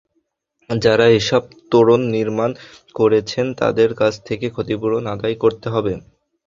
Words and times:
যাঁরা 0.69 1.07
এসব 1.19 1.41
তোরণ 1.71 2.01
নির্মাণ 2.15 2.51
করেছেন, 2.95 3.45
তাঁদের 3.59 3.89
কাছ 3.95 4.13
থেকে 4.27 4.45
ক্ষতিপূরণ 4.49 5.03
আদায় 5.13 5.35
করতে 5.43 5.67
হবে। 5.69 5.93